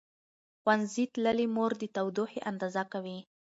[0.61, 3.19] ښوونځې تللې مور د تودوخې اندازه کوي.